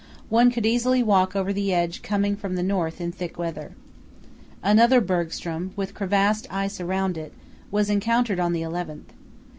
[0.29, 3.73] One could easily walk over the edge coming from the north in thick weather."
[4.63, 7.33] Another bergstrom, with crevassed ice around it,
[7.69, 9.13] was encountered on the 11th.